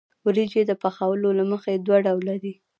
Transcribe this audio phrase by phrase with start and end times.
[0.25, 2.53] وریجې د پخولو له مخې دوه ډوله دي.